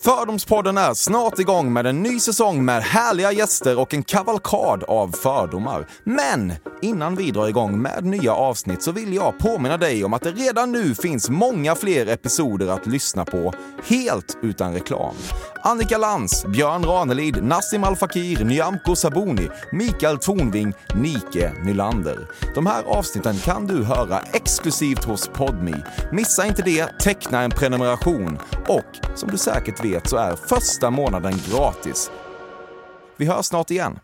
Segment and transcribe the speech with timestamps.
[0.00, 5.12] Fördomspodden är snart igång med en ny säsong med härliga gäster och en kavalkad av
[5.12, 5.86] fördomar.
[6.04, 10.22] Men innan vi drar igång med nya avsnitt så vill jag påminna dig om att
[10.22, 13.54] det redan nu finns många fler episoder att lyssna på,
[13.84, 15.14] helt utan reklam.
[15.62, 22.18] Annika Lantz, Björn Ranelid, Nassim Al Fakir, Nyamko Sabuni, Mikael Tornving, Nike Nylander.
[22.54, 25.74] De här avsnitten kan du höra exklusivt hos Podmi.
[26.12, 28.38] Missa inte det, teckna en prenumeration
[28.68, 32.10] och som du säkert vet så är första månaden gratis.
[33.16, 33.98] Vi hörs snart igen.